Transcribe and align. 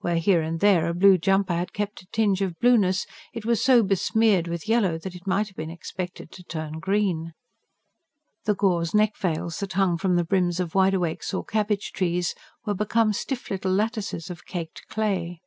Where, 0.00 0.16
here 0.16 0.40
and 0.40 0.60
there, 0.60 0.88
a 0.88 0.94
blue 0.94 1.18
jumper 1.18 1.52
had 1.52 1.74
kept 1.74 2.00
a 2.00 2.06
tinge 2.06 2.40
of 2.40 2.58
blueness, 2.58 3.04
it 3.34 3.44
was 3.44 3.62
so 3.62 3.82
besmeared 3.82 4.48
with 4.48 4.66
yellow 4.66 4.96
that 4.96 5.14
it 5.14 5.26
might 5.26 5.48
have 5.48 5.56
been 5.58 5.68
expected 5.68 6.32
to 6.32 6.42
turn 6.42 6.78
green. 6.78 7.34
The 8.46 8.54
gauze 8.54 8.94
neck 8.94 9.18
veils 9.18 9.58
that 9.60 9.74
hung 9.74 9.98
from 9.98 10.16
the 10.16 10.24
brims 10.24 10.58
of 10.58 10.74
wide 10.74 10.94
awakes 10.94 11.34
or 11.34 11.44
cabbage 11.44 11.92
trees 11.92 12.34
were 12.64 12.72
become 12.72 13.12
stiff 13.12 13.50
little 13.50 13.72
lattices 13.74 14.30
of 14.30 14.46
caked 14.46 14.86
clay. 14.88 15.42